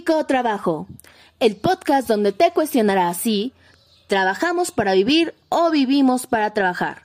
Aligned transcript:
Psicotrabajo, 0.00 0.86
el 1.40 1.56
podcast 1.56 2.08
donde 2.08 2.32
te 2.32 2.52
cuestionará 2.52 3.12
si 3.12 3.52
trabajamos 4.06 4.70
para 4.70 4.94
vivir 4.94 5.34
o 5.50 5.70
vivimos 5.70 6.26
para 6.26 6.54
trabajar. 6.54 7.02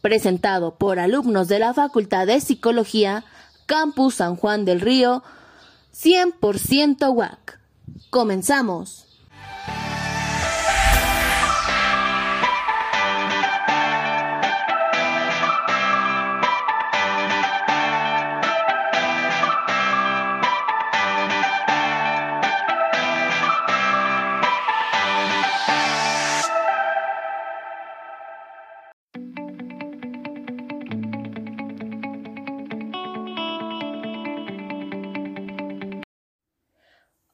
Presentado 0.00 0.74
por 0.76 0.98
alumnos 0.98 1.48
de 1.48 1.58
la 1.58 1.74
Facultad 1.74 2.26
de 2.26 2.40
Psicología, 2.40 3.24
Campus 3.66 4.14
San 4.14 4.36
Juan 4.36 4.64
del 4.64 4.80
Río, 4.80 5.22
100% 5.94 7.14
WAC. 7.14 7.60
Comenzamos. 8.08 9.06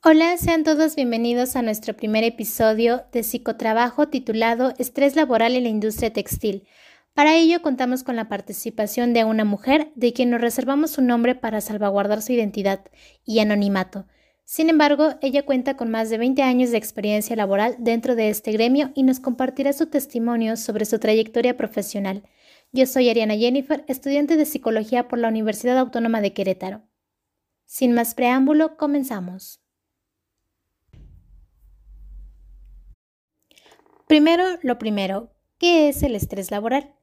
Hola, 0.09 0.37
sean 0.37 0.63
todos 0.63 0.95
bienvenidos 0.95 1.57
a 1.57 1.63
nuestro 1.63 1.93
primer 1.97 2.23
episodio 2.23 3.07
de 3.11 3.25
psicotrabajo 3.25 4.07
titulado 4.07 4.73
Estrés 4.79 5.17
laboral 5.17 5.57
en 5.57 5.65
la 5.65 5.69
industria 5.69 6.13
textil. 6.13 6.63
Para 7.13 7.35
ello 7.35 7.61
contamos 7.61 8.05
con 8.05 8.15
la 8.15 8.29
participación 8.29 9.13
de 9.13 9.25
una 9.25 9.45
mujer 9.45 9.91
de 9.97 10.13
quien 10.13 10.31
nos 10.31 10.41
reservamos 10.41 10.93
su 10.93 11.03
nombre 11.03 11.35
para 11.35 11.61
salvaguardar 11.61 12.23
su 12.23 12.33
identidad 12.33 12.85
y 13.25 13.41
anonimato. 13.41 14.07
Sin 14.45 14.71
embargo, 14.71 15.15
ella 15.23 15.45
cuenta 15.45 15.77
con 15.77 15.91
más 15.91 16.09
de 16.09 16.19
20 16.19 16.41
años 16.41 16.71
de 16.71 16.79
experiencia 16.79 17.35
laboral 17.35 17.75
dentro 17.81 18.15
de 18.15 18.29
este 18.29 18.53
gremio 18.53 18.93
y 18.95 19.03
nos 19.03 19.19
compartirá 19.19 19.73
su 19.73 19.87
testimonio 19.87 20.57
sobre 20.57 20.85
su 20.85 21.01
trayectoria 21.01 21.57
profesional. 21.57 22.23
Yo 22.71 22.87
soy 22.87 23.11
Ariana 23.11 23.35
Jennifer, 23.35 23.85
estudiante 23.89 24.37
de 24.37 24.47
psicología 24.47 25.09
por 25.09 25.19
la 25.19 25.27
Universidad 25.27 25.77
Autónoma 25.79 26.21
de 26.21 26.33
Querétaro. 26.33 26.83
Sin 27.65 27.93
más 27.93 28.15
preámbulo, 28.15 28.77
comenzamos. 28.77 29.66
Primero, 34.07 34.45
lo 34.63 34.79
primero, 34.79 35.33
¿qué 35.59 35.89
es 35.89 36.05
el 36.05 36.15
estrés 36.15 36.53
laboral? 36.53 36.95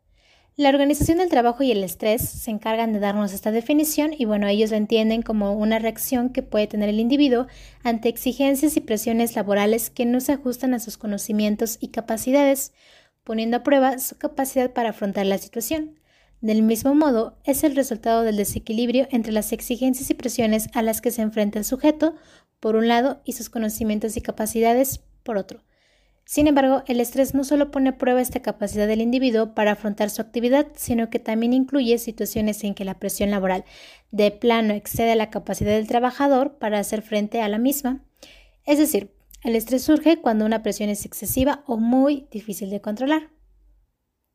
La 0.55 0.69
organización 0.69 1.17
del 1.17 1.29
trabajo 1.29 1.61
y 1.61 1.69
el 1.69 1.83
estrés 1.83 2.21
se 2.21 2.49
encargan 2.49 2.93
de 2.93 2.99
darnos 2.99 3.33
esta 3.33 3.51
definición 3.51 4.11
y 4.17 4.23
bueno, 4.23 4.47
ellos 4.47 4.71
lo 4.71 4.77
entienden 4.77 5.21
como 5.21 5.51
una 5.51 5.79
reacción 5.79 6.29
que 6.29 6.43
puede 6.43 6.67
tener 6.67 6.87
el 6.87 7.01
individuo 7.01 7.47
ante 7.83 8.07
exigencias 8.07 8.77
y 8.77 8.81
presiones 8.81 9.35
laborales 9.35 9.89
que 9.89 10.05
no 10.05 10.21
se 10.21 10.31
ajustan 10.31 10.73
a 10.73 10.79
sus 10.79 10.97
conocimientos 10.97 11.77
y 11.81 11.89
capacidades, 11.89 12.71
poniendo 13.25 13.57
a 13.57 13.63
prueba 13.63 13.99
su 13.99 14.17
capacidad 14.17 14.71
para 14.71 14.91
afrontar 14.91 15.25
la 15.25 15.39
situación. 15.39 15.99
Del 16.39 16.61
mismo 16.61 16.95
modo, 16.95 17.37
es 17.43 17.65
el 17.65 17.75
resultado 17.75 18.21
del 18.21 18.37
desequilibrio 18.37 19.09
entre 19.11 19.33
las 19.33 19.51
exigencias 19.51 20.09
y 20.09 20.13
presiones 20.13 20.69
a 20.73 20.81
las 20.81 21.01
que 21.01 21.11
se 21.11 21.21
enfrenta 21.21 21.59
el 21.59 21.65
sujeto, 21.65 22.15
por 22.61 22.77
un 22.77 22.87
lado, 22.87 23.19
y 23.25 23.33
sus 23.33 23.49
conocimientos 23.49 24.15
y 24.15 24.21
capacidades, 24.21 25.01
por 25.23 25.35
otro. 25.35 25.63
Sin 26.25 26.47
embargo, 26.47 26.83
el 26.87 26.99
estrés 26.99 27.33
no 27.33 27.43
solo 27.43 27.69
pone 27.69 27.89
a 27.89 27.97
prueba 27.97 28.21
esta 28.21 28.41
capacidad 28.41 28.87
del 28.87 29.01
individuo 29.01 29.53
para 29.53 29.73
afrontar 29.73 30.09
su 30.09 30.21
actividad, 30.21 30.67
sino 30.75 31.09
que 31.09 31.19
también 31.19 31.53
incluye 31.53 31.97
situaciones 31.97 32.63
en 32.63 32.75
que 32.75 32.85
la 32.85 32.97
presión 32.97 33.29
laboral 33.29 33.65
de 34.11 34.31
plano 34.31 34.73
excede 34.73 35.15
la 35.15 35.29
capacidad 35.29 35.71
del 35.71 35.87
trabajador 35.87 36.57
para 36.57 36.79
hacer 36.79 37.01
frente 37.01 37.41
a 37.41 37.49
la 37.49 37.57
misma. 37.57 38.05
Es 38.65 38.77
decir, 38.77 39.11
el 39.43 39.55
estrés 39.55 39.83
surge 39.83 40.21
cuando 40.21 40.45
una 40.45 40.63
presión 40.63 40.89
es 40.89 41.05
excesiva 41.05 41.63
o 41.67 41.77
muy 41.77 42.27
difícil 42.31 42.69
de 42.69 42.79
controlar. 42.79 43.29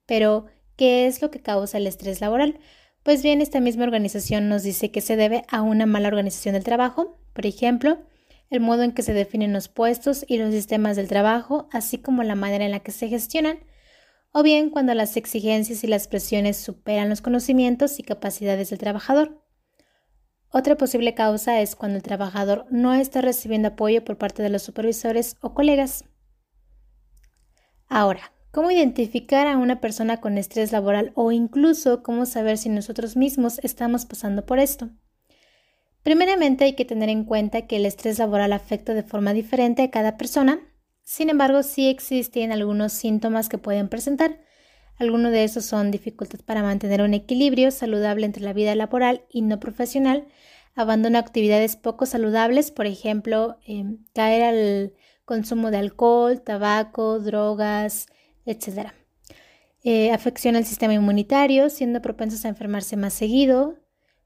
Pero, 0.06 0.46
¿qué 0.76 1.06
es 1.06 1.22
lo 1.22 1.30
que 1.30 1.40
causa 1.40 1.78
el 1.78 1.86
estrés 1.86 2.20
laboral? 2.20 2.58
Pues 3.02 3.22
bien, 3.22 3.40
esta 3.40 3.60
misma 3.60 3.84
organización 3.84 4.50
nos 4.50 4.62
dice 4.62 4.90
que 4.90 5.00
se 5.00 5.16
debe 5.16 5.44
a 5.48 5.62
una 5.62 5.86
mala 5.86 6.08
organización 6.08 6.52
del 6.52 6.64
trabajo, 6.64 7.18
por 7.32 7.46
ejemplo, 7.46 7.98
el 8.50 8.60
modo 8.60 8.82
en 8.82 8.92
que 8.92 9.02
se 9.02 9.12
definen 9.12 9.52
los 9.52 9.68
puestos 9.68 10.24
y 10.26 10.38
los 10.38 10.52
sistemas 10.52 10.96
del 10.96 11.08
trabajo, 11.08 11.68
así 11.72 11.98
como 11.98 12.22
la 12.22 12.34
manera 12.34 12.64
en 12.64 12.70
la 12.70 12.80
que 12.80 12.92
se 12.92 13.08
gestionan, 13.08 13.58
o 14.32 14.42
bien 14.42 14.70
cuando 14.70 14.94
las 14.94 15.16
exigencias 15.16 15.84
y 15.84 15.86
las 15.86 16.08
presiones 16.08 16.56
superan 16.56 17.08
los 17.08 17.20
conocimientos 17.20 17.98
y 17.98 18.02
capacidades 18.02 18.70
del 18.70 18.78
trabajador. 18.78 19.42
Otra 20.50 20.76
posible 20.76 21.14
causa 21.14 21.60
es 21.60 21.76
cuando 21.76 21.96
el 21.96 22.02
trabajador 22.02 22.66
no 22.70 22.94
está 22.94 23.20
recibiendo 23.20 23.68
apoyo 23.68 24.02
por 24.04 24.16
parte 24.16 24.42
de 24.42 24.48
los 24.48 24.62
supervisores 24.62 25.36
o 25.42 25.52
colegas. 25.52 26.04
Ahora, 27.86 28.32
¿cómo 28.50 28.70
identificar 28.70 29.46
a 29.46 29.58
una 29.58 29.80
persona 29.80 30.20
con 30.20 30.38
estrés 30.38 30.72
laboral 30.72 31.12
o 31.14 31.32
incluso 31.32 32.02
cómo 32.02 32.24
saber 32.24 32.56
si 32.56 32.70
nosotros 32.70 33.16
mismos 33.16 33.60
estamos 33.62 34.06
pasando 34.06 34.46
por 34.46 34.58
esto? 34.58 34.90
Primeramente 36.08 36.64
hay 36.64 36.72
que 36.72 36.86
tener 36.86 37.10
en 37.10 37.24
cuenta 37.24 37.66
que 37.66 37.76
el 37.76 37.84
estrés 37.84 38.18
laboral 38.18 38.54
afecta 38.54 38.94
de 38.94 39.02
forma 39.02 39.34
diferente 39.34 39.82
a 39.82 39.90
cada 39.90 40.16
persona, 40.16 40.58
sin 41.02 41.28
embargo 41.28 41.62
sí 41.62 41.86
existen 41.86 42.50
algunos 42.50 42.94
síntomas 42.94 43.50
que 43.50 43.58
pueden 43.58 43.90
presentar. 43.90 44.40
Algunos 44.96 45.32
de 45.32 45.44
esos 45.44 45.66
son 45.66 45.90
dificultad 45.90 46.40
para 46.46 46.62
mantener 46.62 47.02
un 47.02 47.12
equilibrio 47.12 47.70
saludable 47.70 48.24
entre 48.24 48.42
la 48.42 48.54
vida 48.54 48.74
laboral 48.74 49.26
y 49.28 49.42
no 49.42 49.60
profesional, 49.60 50.26
abandono 50.74 51.18
de 51.18 51.26
actividades 51.26 51.76
poco 51.76 52.06
saludables, 52.06 52.70
por 52.70 52.86
ejemplo, 52.86 53.58
em, 53.66 53.98
caer 54.14 54.44
al 54.44 54.94
consumo 55.26 55.70
de 55.70 55.76
alcohol, 55.76 56.40
tabaco, 56.40 57.18
drogas, 57.18 58.06
etc. 58.46 58.94
Eh, 59.84 60.10
afección 60.12 60.56
al 60.56 60.64
sistema 60.64 60.94
inmunitario, 60.94 61.68
siendo 61.68 62.00
propensos 62.00 62.46
a 62.46 62.48
enfermarse 62.48 62.96
más 62.96 63.12
seguido, 63.12 63.76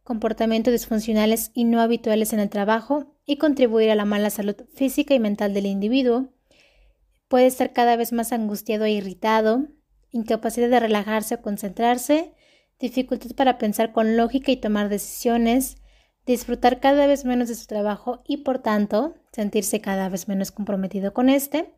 comportamientos 0.04 0.72
disfuncionales 0.72 1.50
y 1.54 1.64
no 1.64 1.80
habituales 1.80 2.32
en 2.32 2.40
el 2.40 2.50
trabajo 2.50 3.16
y 3.24 3.36
contribuir 3.36 3.90
a 3.90 3.94
la 3.94 4.04
mala 4.04 4.30
salud 4.30 4.56
física 4.74 5.14
y 5.14 5.20
mental 5.20 5.54
del 5.54 5.66
individuo. 5.66 6.28
Puede 7.28 7.46
estar 7.46 7.72
cada 7.72 7.96
vez 7.96 8.12
más 8.12 8.32
angustiado 8.32 8.84
e 8.84 8.90
irritado, 8.90 9.68
incapacidad 10.10 10.68
de 10.68 10.80
relajarse 10.80 11.36
o 11.36 11.42
concentrarse, 11.42 12.34
dificultad 12.78 13.30
para 13.36 13.58
pensar 13.58 13.92
con 13.92 14.16
lógica 14.16 14.50
y 14.52 14.56
tomar 14.56 14.88
decisiones, 14.88 15.76
disfrutar 16.26 16.80
cada 16.80 17.06
vez 17.06 17.24
menos 17.24 17.48
de 17.48 17.54
su 17.54 17.66
trabajo 17.66 18.22
y 18.26 18.38
por 18.38 18.58
tanto 18.58 19.14
sentirse 19.32 19.80
cada 19.80 20.08
vez 20.08 20.28
menos 20.28 20.50
comprometido 20.50 21.14
con 21.14 21.28
este, 21.28 21.72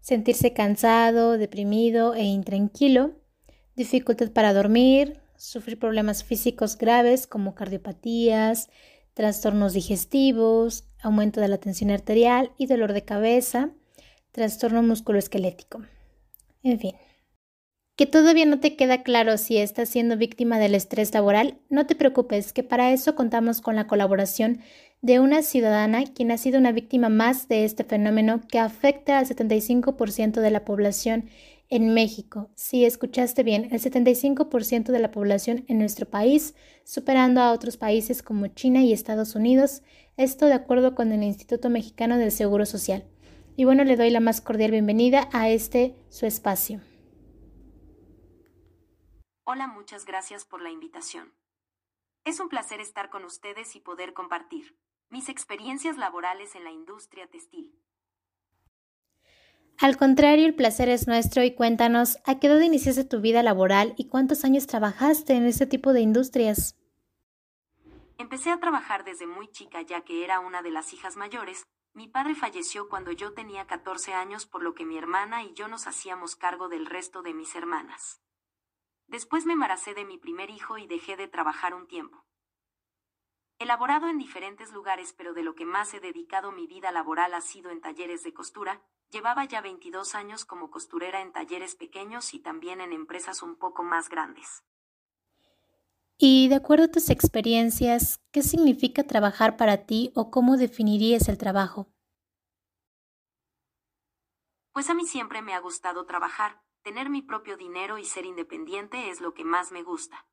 sentirse 0.00 0.52
cansado, 0.52 1.38
deprimido 1.38 2.14
e 2.14 2.24
intranquilo, 2.24 3.12
dificultad 3.76 4.30
para 4.32 4.52
dormir, 4.52 5.20
sufrir 5.38 5.78
problemas 5.78 6.24
físicos 6.24 6.76
graves 6.76 7.26
como 7.26 7.54
cardiopatías, 7.54 8.68
trastornos 9.14 9.72
digestivos, 9.72 10.84
aumento 11.00 11.40
de 11.40 11.48
la 11.48 11.58
tensión 11.58 11.90
arterial 11.90 12.52
y 12.58 12.66
dolor 12.66 12.92
de 12.92 13.04
cabeza, 13.04 13.70
trastorno 14.32 14.82
musculoesquelético. 14.82 15.82
En 16.62 16.78
fin. 16.78 16.92
¿Que 17.96 18.06
todavía 18.06 18.46
no 18.46 18.60
te 18.60 18.76
queda 18.76 19.02
claro 19.02 19.38
si 19.38 19.56
estás 19.56 19.88
siendo 19.88 20.16
víctima 20.16 20.60
del 20.60 20.76
estrés 20.76 21.12
laboral? 21.12 21.58
No 21.68 21.86
te 21.86 21.96
preocupes, 21.96 22.52
que 22.52 22.62
para 22.62 22.92
eso 22.92 23.16
contamos 23.16 23.60
con 23.60 23.74
la 23.74 23.88
colaboración 23.88 24.60
de 25.02 25.18
una 25.18 25.42
ciudadana 25.42 26.04
quien 26.04 26.30
ha 26.30 26.38
sido 26.38 26.58
una 26.58 26.70
víctima 26.70 27.08
más 27.08 27.48
de 27.48 27.64
este 27.64 27.82
fenómeno 27.82 28.40
que 28.46 28.60
afecta 28.60 29.18
al 29.18 29.26
75% 29.26 30.40
de 30.40 30.50
la 30.50 30.64
población 30.64 31.28
en 31.68 31.94
México. 31.94 32.50
Si 32.54 32.84
escuchaste 32.84 33.42
bien, 33.42 33.68
el 33.72 33.80
75% 33.80 34.92
de 34.92 34.98
la 34.98 35.10
población 35.10 35.64
en 35.68 35.78
nuestro 35.78 36.06
país, 36.06 36.54
superando 36.84 37.40
a 37.40 37.52
otros 37.52 37.76
países 37.76 38.22
como 38.22 38.46
China 38.48 38.82
y 38.82 38.92
Estados 38.92 39.34
Unidos, 39.34 39.82
esto 40.16 40.46
de 40.46 40.54
acuerdo 40.54 40.94
con 40.94 41.12
el 41.12 41.22
Instituto 41.22 41.70
Mexicano 41.70 42.16
del 42.16 42.32
Seguro 42.32 42.66
Social. 42.66 43.06
Y 43.56 43.64
bueno, 43.64 43.84
le 43.84 43.96
doy 43.96 44.10
la 44.10 44.20
más 44.20 44.40
cordial 44.40 44.70
bienvenida 44.70 45.28
a 45.32 45.48
este 45.48 45.96
su 46.08 46.26
espacio. 46.26 46.80
Hola, 49.44 49.66
muchas 49.66 50.04
gracias 50.04 50.44
por 50.44 50.62
la 50.62 50.70
invitación. 50.70 51.34
Es 52.24 52.40
un 52.40 52.48
placer 52.48 52.80
estar 52.80 53.08
con 53.10 53.24
ustedes 53.24 53.74
y 53.76 53.80
poder 53.80 54.12
compartir 54.12 54.78
mis 55.08 55.28
experiencias 55.28 55.96
laborales 55.96 56.54
en 56.54 56.64
la 56.64 56.70
industria 56.70 57.26
textil. 57.28 57.74
Al 59.80 59.96
contrario, 59.96 60.44
el 60.44 60.56
placer 60.56 60.88
es 60.88 61.06
nuestro 61.06 61.44
y 61.44 61.54
cuéntanos, 61.54 62.18
¿a 62.24 62.40
qué 62.40 62.48
edad 62.48 62.60
iniciaste 62.60 63.04
tu 63.04 63.20
vida 63.20 63.44
laboral 63.44 63.94
y 63.96 64.08
cuántos 64.08 64.44
años 64.44 64.66
trabajaste 64.66 65.34
en 65.34 65.46
este 65.46 65.66
tipo 65.66 65.92
de 65.92 66.00
industrias? 66.00 66.76
Empecé 68.18 68.50
a 68.50 68.58
trabajar 68.58 69.04
desde 69.04 69.28
muy 69.28 69.46
chica 69.52 69.82
ya 69.82 70.00
que 70.00 70.24
era 70.24 70.40
una 70.40 70.62
de 70.62 70.72
las 70.72 70.92
hijas 70.92 71.16
mayores. 71.16 71.64
Mi 71.94 72.08
padre 72.08 72.34
falleció 72.34 72.88
cuando 72.88 73.12
yo 73.12 73.34
tenía 73.34 73.68
14 73.68 74.14
años 74.14 74.46
por 74.46 74.64
lo 74.64 74.74
que 74.74 74.84
mi 74.84 74.98
hermana 74.98 75.44
y 75.44 75.54
yo 75.54 75.68
nos 75.68 75.86
hacíamos 75.86 76.34
cargo 76.34 76.68
del 76.68 76.84
resto 76.84 77.22
de 77.22 77.34
mis 77.34 77.54
hermanas. 77.54 78.20
Después 79.06 79.46
me 79.46 79.52
embaracé 79.52 79.94
de 79.94 80.04
mi 80.04 80.18
primer 80.18 80.50
hijo 80.50 80.76
y 80.78 80.88
dejé 80.88 81.16
de 81.16 81.28
trabajar 81.28 81.74
un 81.74 81.86
tiempo. 81.86 82.26
Elaborado 83.60 84.08
en 84.08 84.18
diferentes 84.18 84.72
lugares, 84.72 85.12
pero 85.12 85.34
de 85.34 85.42
lo 85.42 85.56
que 85.56 85.64
más 85.64 85.92
he 85.92 85.98
dedicado 85.98 86.52
mi 86.52 86.68
vida 86.68 86.92
laboral 86.92 87.34
ha 87.34 87.40
sido 87.40 87.70
en 87.70 87.80
talleres 87.80 88.22
de 88.22 88.32
costura, 88.32 88.80
llevaba 89.10 89.44
ya 89.46 89.60
22 89.60 90.14
años 90.14 90.44
como 90.44 90.70
costurera 90.70 91.22
en 91.22 91.32
talleres 91.32 91.74
pequeños 91.74 92.34
y 92.34 92.38
también 92.38 92.80
en 92.80 92.92
empresas 92.92 93.42
un 93.42 93.56
poco 93.56 93.82
más 93.82 94.08
grandes. 94.08 94.62
Y 96.18 96.48
de 96.48 96.54
acuerdo 96.54 96.84
a 96.84 96.90
tus 96.90 97.10
experiencias, 97.10 98.20
¿qué 98.30 98.42
significa 98.42 99.02
trabajar 99.04 99.56
para 99.56 99.86
ti 99.86 100.12
o 100.14 100.30
cómo 100.30 100.56
definirías 100.56 101.28
el 101.28 101.36
trabajo? 101.36 101.88
Pues 104.72 104.88
a 104.88 104.94
mí 104.94 105.04
siempre 105.04 105.42
me 105.42 105.54
ha 105.54 105.58
gustado 105.58 106.06
trabajar, 106.06 106.62
tener 106.82 107.10
mi 107.10 107.22
propio 107.22 107.56
dinero 107.56 107.98
y 107.98 108.04
ser 108.04 108.24
independiente 108.24 109.10
es 109.10 109.20
lo 109.20 109.34
que 109.34 109.44
más 109.44 109.72
me 109.72 109.82
gusta. 109.82 110.28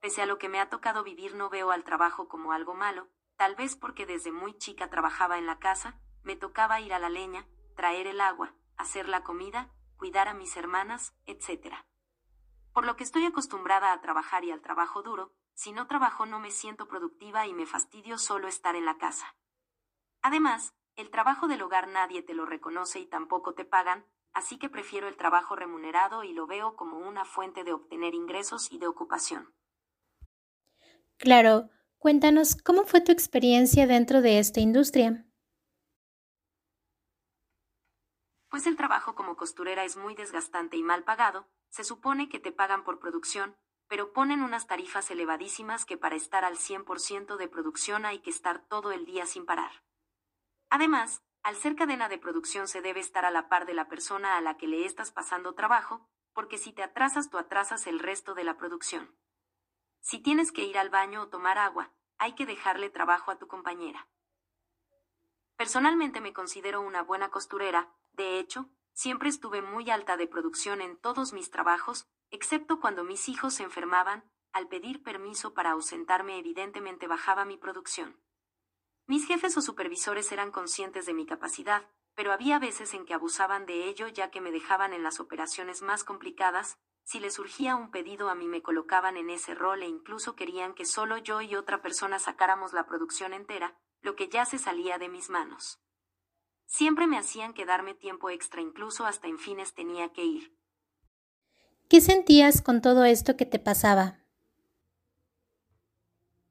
Pese 0.00 0.22
a 0.22 0.26
lo 0.26 0.38
que 0.38 0.48
me 0.48 0.60
ha 0.60 0.68
tocado 0.68 1.02
vivir 1.02 1.34
no 1.34 1.48
veo 1.48 1.70
al 1.70 1.84
trabajo 1.84 2.28
como 2.28 2.52
algo 2.52 2.74
malo, 2.74 3.08
tal 3.36 3.54
vez 3.54 3.76
porque 3.76 4.06
desde 4.06 4.32
muy 4.32 4.56
chica 4.56 4.90
trabajaba 4.90 5.38
en 5.38 5.46
la 5.46 5.58
casa, 5.58 6.00
me 6.22 6.36
tocaba 6.36 6.80
ir 6.80 6.94
a 6.94 6.98
la 6.98 7.08
leña, 7.08 7.46
traer 7.74 8.06
el 8.06 8.20
agua, 8.20 8.54
hacer 8.76 9.08
la 9.08 9.22
comida, 9.22 9.70
cuidar 9.96 10.28
a 10.28 10.34
mis 10.34 10.56
hermanas, 10.56 11.14
etc 11.26 11.74
por 12.76 12.84
lo 12.84 12.94
que 12.94 13.04
estoy 13.04 13.24
acostumbrada 13.24 13.90
a 13.90 14.02
trabajar 14.02 14.44
y 14.44 14.50
al 14.50 14.60
trabajo 14.60 15.00
duro, 15.00 15.32
si 15.54 15.72
no 15.72 15.86
trabajo 15.86 16.26
no 16.26 16.40
me 16.40 16.50
siento 16.50 16.88
productiva 16.88 17.46
y 17.46 17.54
me 17.54 17.64
fastidio 17.64 18.18
solo 18.18 18.48
estar 18.48 18.76
en 18.76 18.84
la 18.84 18.98
casa. 18.98 19.34
Además, 20.20 20.74
el 20.94 21.08
trabajo 21.08 21.48
del 21.48 21.62
hogar 21.62 21.88
nadie 21.88 22.22
te 22.22 22.34
lo 22.34 22.44
reconoce 22.44 23.00
y 23.00 23.06
tampoco 23.06 23.54
te 23.54 23.64
pagan, 23.64 24.04
así 24.34 24.58
que 24.58 24.68
prefiero 24.68 25.08
el 25.08 25.16
trabajo 25.16 25.56
remunerado 25.56 26.22
y 26.22 26.34
lo 26.34 26.46
veo 26.46 26.76
como 26.76 26.98
una 26.98 27.24
fuente 27.24 27.64
de 27.64 27.72
obtener 27.72 28.14
ingresos 28.14 28.70
y 28.70 28.76
de 28.76 28.88
ocupación. 28.88 29.54
Claro, 31.18 31.70
cuéntanos 31.98 32.56
cómo 32.56 32.84
fue 32.84 33.00
tu 33.00 33.10
experiencia 33.10 33.86
dentro 33.86 34.20
de 34.20 34.38
esta 34.38 34.60
industria. 34.60 35.26
Pues 38.50 38.66
el 38.66 38.76
trabajo 38.76 39.14
como 39.14 39.36
costurera 39.36 39.84
es 39.84 39.96
muy 39.96 40.14
desgastante 40.14 40.76
y 40.76 40.82
mal 40.82 41.04
pagado, 41.04 41.48
se 41.68 41.84
supone 41.84 42.28
que 42.28 42.38
te 42.38 42.52
pagan 42.52 42.84
por 42.84 43.00
producción, 43.00 43.56
pero 43.88 44.12
ponen 44.12 44.42
unas 44.42 44.66
tarifas 44.66 45.10
elevadísimas 45.10 45.84
que 45.84 45.96
para 45.96 46.16
estar 46.16 46.44
al 46.44 46.56
100% 46.56 47.36
de 47.36 47.48
producción 47.48 48.04
hay 48.04 48.20
que 48.20 48.30
estar 48.30 48.66
todo 48.68 48.92
el 48.92 49.04
día 49.04 49.26
sin 49.26 49.46
parar. 49.46 49.70
Además, 50.70 51.22
al 51.42 51.56
ser 51.56 51.76
cadena 51.76 52.08
de 52.08 52.18
producción 52.18 52.68
se 52.68 52.82
debe 52.82 53.00
estar 53.00 53.24
a 53.24 53.30
la 53.30 53.48
par 53.48 53.66
de 53.66 53.74
la 53.74 53.88
persona 53.88 54.36
a 54.36 54.40
la 54.40 54.56
que 54.56 54.66
le 54.66 54.84
estás 54.84 55.12
pasando 55.12 55.54
trabajo, 55.54 56.08
porque 56.32 56.58
si 56.58 56.72
te 56.72 56.82
atrasas 56.82 57.30
tú 57.30 57.38
atrasas 57.38 57.86
el 57.86 58.00
resto 58.00 58.34
de 58.34 58.44
la 58.44 58.56
producción. 58.56 59.16
Si 60.00 60.18
tienes 60.18 60.52
que 60.52 60.64
ir 60.64 60.78
al 60.78 60.90
baño 60.90 61.22
o 61.22 61.28
tomar 61.28 61.58
agua, 61.58 61.92
hay 62.18 62.34
que 62.34 62.46
dejarle 62.46 62.90
trabajo 62.90 63.30
a 63.30 63.38
tu 63.38 63.46
compañera. 63.46 64.08
Personalmente 65.56 66.20
me 66.20 66.32
considero 66.32 66.80
una 66.80 67.02
buena 67.02 67.30
costurera, 67.30 67.92
de 68.12 68.38
hecho, 68.38 68.70
Siempre 68.96 69.28
estuve 69.28 69.60
muy 69.60 69.90
alta 69.90 70.16
de 70.16 70.26
producción 70.26 70.80
en 70.80 70.96
todos 70.96 71.34
mis 71.34 71.50
trabajos, 71.50 72.08
excepto 72.30 72.80
cuando 72.80 73.04
mis 73.04 73.28
hijos 73.28 73.52
se 73.52 73.62
enfermaban, 73.62 74.24
al 74.54 74.68
pedir 74.68 75.02
permiso 75.02 75.52
para 75.52 75.72
ausentarme 75.72 76.38
evidentemente 76.38 77.06
bajaba 77.06 77.44
mi 77.44 77.58
producción. 77.58 78.18
Mis 79.06 79.26
jefes 79.26 79.54
o 79.58 79.60
supervisores 79.60 80.32
eran 80.32 80.50
conscientes 80.50 81.04
de 81.04 81.12
mi 81.12 81.26
capacidad, 81.26 81.86
pero 82.14 82.32
había 82.32 82.58
veces 82.58 82.94
en 82.94 83.04
que 83.04 83.12
abusaban 83.12 83.66
de 83.66 83.84
ello 83.84 84.08
ya 84.08 84.30
que 84.30 84.40
me 84.40 84.50
dejaban 84.50 84.94
en 84.94 85.02
las 85.02 85.20
operaciones 85.20 85.82
más 85.82 86.02
complicadas, 86.02 86.78
si 87.06 87.20
les 87.20 87.34
surgía 87.34 87.76
un 87.76 87.92
pedido 87.92 88.28
a 88.30 88.34
mí 88.34 88.48
me 88.48 88.62
colocaban 88.62 89.16
en 89.16 89.30
ese 89.30 89.54
rol 89.54 89.84
e 89.84 89.86
incluso 89.86 90.34
querían 90.34 90.74
que 90.74 90.84
solo 90.84 91.18
yo 91.18 91.40
y 91.40 91.54
otra 91.54 91.80
persona 91.80 92.18
sacáramos 92.18 92.72
la 92.72 92.84
producción 92.84 93.32
entera, 93.32 93.78
lo 94.02 94.16
que 94.16 94.28
ya 94.28 94.44
se 94.44 94.58
salía 94.58 94.98
de 94.98 95.08
mis 95.08 95.30
manos. 95.30 95.78
Siempre 96.66 97.06
me 97.06 97.16
hacían 97.16 97.54
quedarme 97.54 97.94
tiempo 97.94 98.28
extra, 98.28 98.60
incluso 98.60 99.06
hasta 99.06 99.28
en 99.28 99.38
fines 99.38 99.72
tenía 99.72 100.12
que 100.12 100.24
ir. 100.24 100.58
¿Qué 101.88 102.00
sentías 102.00 102.60
con 102.60 102.82
todo 102.82 103.04
esto 103.04 103.36
que 103.36 103.46
te 103.46 103.60
pasaba? 103.60 104.18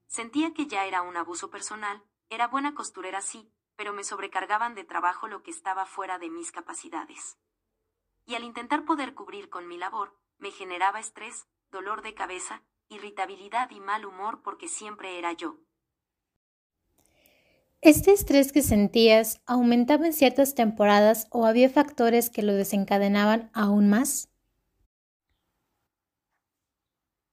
Sentía 0.08 0.54
que 0.54 0.68
ya 0.68 0.86
era 0.86 1.02
un 1.02 1.18
abuso 1.18 1.50
personal, 1.50 2.02
era 2.30 2.48
buena 2.48 2.74
costurera 2.74 3.22
sí, 3.22 3.52
pero 3.76 3.92
me 3.92 4.06
sobrecargaban 4.06 4.74
de 4.74 4.86
trabajo 4.86 5.28
lo 5.28 5.44
que 5.44 5.52
estaba 5.52 5.86
fuera 5.86 6.18
de 6.18 6.30
mis 6.30 6.54
capacidades. 6.54 7.38
Y 8.26 8.36
al 8.36 8.46
intentar 8.46 8.86
poder 8.86 9.14
cubrir 9.14 9.50
con 9.50 9.68
mi 9.68 9.78
labor, 9.78 10.18
me 10.38 10.52
generaba 10.52 11.00
estrés, 11.00 11.48
dolor 11.72 12.02
de 12.02 12.14
cabeza, 12.14 12.64
irritabilidad 12.90 13.70
y 13.72 13.80
mal 13.80 14.06
humor 14.06 14.42
porque 14.44 14.68
siempre 14.68 15.18
era 15.18 15.34
yo. 15.34 15.60
¿Este 17.82 18.12
estrés 18.12 18.52
que 18.52 18.64
sentías 18.64 19.42
aumentaba 19.46 20.08
en 20.08 20.14
ciertas 20.14 20.56
temporadas 20.56 21.28
o 21.30 21.46
había 21.46 21.70
factores 21.70 22.30
que 22.30 22.42
lo 22.42 22.54
desencadenaban 22.54 23.52
aún 23.54 23.90
más? 23.90 24.30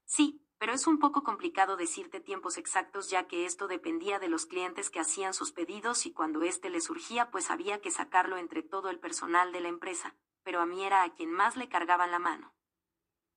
Sí, 0.05 0.45
pero 0.59 0.75
es 0.75 0.87
un 0.87 0.99
poco 0.99 1.23
complicado 1.23 1.77
decirte 1.79 2.21
tiempos 2.21 2.59
exactos 2.59 3.09
ya 3.09 3.27
que 3.27 3.47
esto 3.47 3.67
dependía 3.67 4.19
de 4.19 4.29
los 4.29 4.45
clientes 4.45 4.91
que 4.91 5.01
hacían 5.01 5.33
sus 5.33 5.53
pedidos 5.53 6.05
y 6.05 6.13
cuando 6.13 6.43
éste 6.43 6.69
le 6.69 6.83
surgía 6.83 7.31
pues 7.31 7.51
había 7.51 7.81
que 7.81 7.91
sacarlo 7.91 8.37
entre 8.37 8.63
todo 8.63 8.91
el 8.91 9.01
personal 9.01 9.53
de 9.53 9.61
la 9.63 9.69
empresa, 9.69 10.15
pero 10.43 10.61
a 10.61 10.67
mí 10.67 10.85
era 10.85 11.03
a 11.03 11.15
quien 11.15 11.33
más 11.33 11.57
le 11.57 11.71
cargaban 11.71 12.11
la 12.11 12.19
mano. 12.19 12.53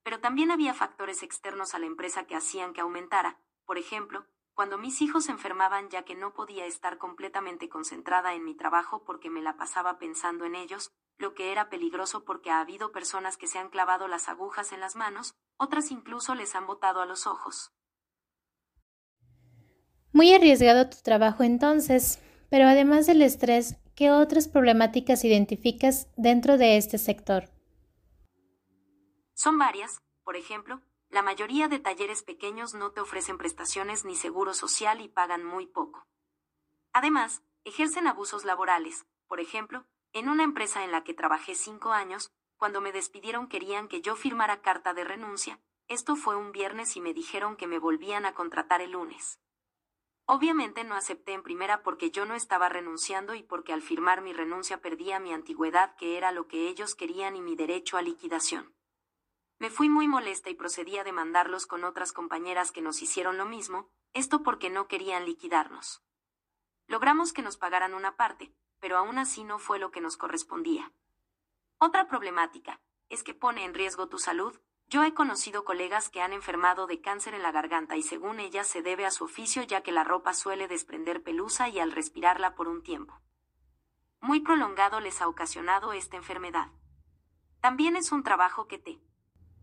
Pero 0.06 0.20
también 0.20 0.52
había 0.52 0.76
factores 0.76 1.24
externos 1.24 1.74
a 1.74 1.80
la 1.80 1.88
empresa 1.88 2.28
que 2.28 2.36
hacían 2.36 2.74
que 2.74 2.82
aumentara, 2.82 3.42
por 3.66 3.80
ejemplo, 3.80 4.28
cuando 4.54 4.78
mis 4.78 5.02
hijos 5.02 5.26
se 5.26 5.32
enfermaban 5.32 5.90
ya 5.90 6.04
que 6.04 6.14
no 6.14 6.32
podía 6.36 6.68
estar 6.68 7.00
completamente 7.00 7.70
concentrada 7.70 8.36
en 8.36 8.46
mi 8.46 8.56
trabajo 8.56 9.04
porque 9.04 9.32
me 9.32 9.42
la 9.42 9.58
pasaba 9.58 9.98
pensando 9.98 10.46
en 10.46 10.54
ellos, 10.54 10.92
lo 11.18 11.34
que 11.34 11.52
era 11.52 11.72
peligroso 11.72 12.24
porque 12.24 12.52
ha 12.52 12.60
habido 12.60 12.92
personas 12.92 13.36
que 13.36 13.48
se 13.48 13.58
han 13.58 13.70
clavado 13.70 14.08
las 14.08 14.30
agujas 14.30 14.74
en 14.74 14.80
las 14.80 14.96
manos, 14.96 15.34
otras 15.58 15.90
incluso 15.90 16.36
les 16.36 16.54
han 16.54 16.68
botado 16.68 17.02
a 17.02 17.08
los 17.08 17.26
ojos. 17.26 17.74
Muy 20.14 20.36
arriesgado 20.36 20.88
tu 20.88 20.98
trabajo 21.04 21.42
entonces, 21.42 22.20
pero 22.52 22.68
además 22.68 23.08
del 23.08 23.24
estrés, 23.24 23.78
¿qué 23.96 24.12
otras 24.12 24.48
problemáticas 24.48 25.26
identificas 25.26 26.10
dentro 26.16 26.60
de 26.60 26.78
este 26.78 27.00
sector? 27.00 27.55
Son 29.36 29.58
varias, 29.58 30.02
por 30.24 30.38
ejemplo, 30.38 30.82
la 31.10 31.22
mayoría 31.22 31.68
de 31.68 31.80
talleres 31.80 32.24
pequeños 32.24 32.74
no 32.74 32.92
te 32.92 33.02
ofrecen 33.02 33.38
prestaciones 33.38 34.06
ni 34.06 34.16
seguro 34.16 34.54
social 34.54 35.02
y 35.02 35.10
pagan 35.10 35.44
muy 35.44 35.68
poco. 35.68 36.08
Además, 36.94 37.44
ejercen 37.66 38.08
abusos 38.08 38.46
laborales. 38.46 39.06
Por 39.28 39.40
ejemplo, 39.40 39.86
en 40.14 40.30
una 40.30 40.44
empresa 40.44 40.84
en 40.86 40.92
la 40.92 41.04
que 41.04 41.14
trabajé 41.14 41.54
cinco 41.56 41.92
años, 41.92 42.32
cuando 42.58 42.80
me 42.80 42.94
despidieron 42.94 43.48
querían 43.48 43.90
que 43.90 44.02
yo 44.02 44.16
firmara 44.16 44.62
carta 44.62 44.94
de 44.94 45.04
renuncia. 45.04 45.60
Esto 45.90 46.16
fue 46.16 46.38
un 46.38 46.54
viernes 46.54 46.96
y 46.96 47.02
me 47.02 47.14
dijeron 47.14 47.58
que 47.58 47.68
me 47.68 47.78
volvían 47.78 48.26
a 48.26 48.34
contratar 48.34 48.82
el 48.82 48.92
lunes. 48.92 49.40
Obviamente 50.26 50.84
no 50.86 50.96
acepté 50.96 51.34
en 51.34 51.44
primera 51.44 51.84
porque 51.84 52.10
yo 52.10 52.26
no 52.26 52.34
estaba 52.34 52.70
renunciando 52.70 53.36
y 53.36 53.44
porque 53.44 53.74
al 53.74 53.82
firmar 53.82 54.22
mi 54.22 54.32
renuncia 54.32 54.82
perdía 54.82 55.20
mi 55.20 55.34
antigüedad 55.34 55.96
que 55.98 56.18
era 56.18 56.32
lo 56.32 56.48
que 56.48 56.70
ellos 56.70 56.96
querían 56.96 57.36
y 57.36 57.42
mi 57.42 57.56
derecho 57.56 57.98
a 57.98 58.02
liquidación. 58.02 58.74
Me 59.58 59.70
fui 59.70 59.88
muy 59.88 60.08
molesta 60.08 60.50
y 60.50 60.56
procedí 60.56 60.98
a 60.98 61.04
demandarlos 61.04 61.66
con 61.66 61.86
otras 61.86 62.12
compañeras 62.12 62.72
que 62.72 62.82
nos 62.82 63.02
hicieron 63.02 63.38
lo 63.38 63.46
mismo, 63.46 63.90
esto 64.14 64.44
porque 64.44 64.70
no 64.70 64.88
querían 64.88 65.26
liquidarnos. 65.26 66.04
Logramos 66.88 67.32
que 67.32 67.42
nos 67.42 67.58
pagaran 67.58 67.94
una 67.94 68.18
parte, 68.18 68.54
pero 68.80 68.98
aún 68.98 69.18
así 69.18 69.44
no 69.44 69.58
fue 69.58 69.80
lo 69.80 69.92
que 69.92 70.02
nos 70.02 70.18
correspondía. 70.18 70.92
Otra 71.78 72.08
problemática 72.08 72.82
es 73.10 73.24
que 73.24 73.34
pone 73.34 73.64
en 73.64 73.74
riesgo 73.74 74.08
tu 74.08 74.20
salud. 74.20 74.60
Yo 74.88 75.04
he 75.04 75.14
conocido 75.14 75.64
colegas 75.64 76.10
que 76.10 76.22
han 76.22 76.34
enfermado 76.34 76.86
de 76.86 77.02
cáncer 77.02 77.34
en 77.34 77.42
la 77.42 77.52
garganta 77.52 77.96
y 77.96 78.04
según 78.04 78.40
ellas 78.40 78.68
se 78.68 78.82
debe 78.82 79.06
a 79.06 79.12
su 79.12 79.24
oficio 79.24 79.64
ya 79.64 79.82
que 79.82 79.92
la 79.92 80.04
ropa 80.04 80.34
suele 80.34 80.68
desprender 80.68 81.24
pelusa 81.24 81.70
y 81.70 81.80
al 81.80 81.92
respirarla 81.92 82.56
por 82.56 82.68
un 82.68 82.84
tiempo. 82.84 83.20
Muy 84.20 84.42
prolongado 84.42 85.00
les 85.00 85.22
ha 85.22 85.28
ocasionado 85.28 85.94
esta 85.94 86.18
enfermedad. 86.18 86.68
También 87.62 87.96
es 87.96 88.12
un 88.12 88.24
trabajo 88.24 88.68
que 88.68 88.78
te 88.78 89.00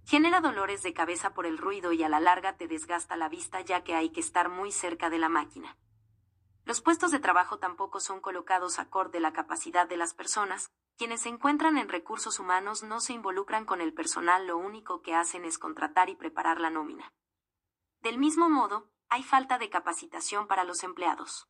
Genera 0.05 0.41
dolores 0.41 0.83
de 0.83 0.93
cabeza 0.93 1.33
por 1.33 1.47
el 1.47 1.59
ruido 1.59 1.93
y 1.93 2.03
a 2.03 2.09
la 2.09 2.21
larga 2.21 2.57
te 2.57 2.69
desgasta 2.69 3.17
la 3.17 3.29
vista 3.29 3.61
ya 3.61 3.85
que 3.85 3.95
hay 3.95 4.11
que 4.11 4.21
estar 4.21 4.49
muy 4.49 4.73
cerca 4.73 5.11
de 5.11 5.19
la 5.19 5.29
máquina. 5.29 5.77
Los 6.65 6.81
puestos 6.81 7.11
de 7.11 7.19
trabajo 7.19 7.59
tampoco 7.59 8.01
son 8.01 8.21
colocados 8.21 8.79
acorde 8.79 9.21
la 9.21 9.33
capacidad 9.33 9.89
de 9.89 9.97
las 9.97 10.15
personas, 10.15 10.71
quienes 10.97 11.23
se 11.23 11.29
encuentran 11.29 11.79
en 11.79 11.89
recursos 11.89 12.39
humanos 12.39 12.83
no 12.83 13.01
se 13.01 13.13
involucran 13.13 13.65
con 13.65 13.81
el 13.81 13.93
personal, 13.93 14.47
lo 14.47 14.59
único 14.59 15.03
que 15.03 15.15
hacen 15.15 15.45
es 15.45 15.59
contratar 15.59 16.09
y 16.09 16.17
preparar 16.17 16.61
la 16.61 16.71
nómina. 16.71 17.13
Del 18.03 18.19
mismo 18.19 18.49
modo, 18.49 18.91
hay 19.09 19.23
falta 19.23 19.59
de 19.59 19.71
capacitación 19.71 20.47
para 20.47 20.65
los 20.65 20.85
empleados. 20.85 21.49